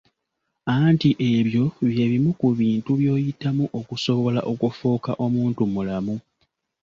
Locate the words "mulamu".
5.73-6.15